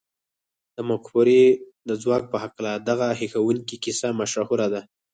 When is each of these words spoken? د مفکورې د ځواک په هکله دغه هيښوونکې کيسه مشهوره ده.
د 0.75 0.77
مفکورې 0.89 1.41
د 1.87 1.89
ځواک 2.01 2.23
په 2.31 2.37
هکله 2.43 2.71
دغه 2.89 3.07
هيښوونکې 3.19 3.75
کيسه 3.83 4.07
مشهوره 4.19 4.67
ده. 4.73 4.81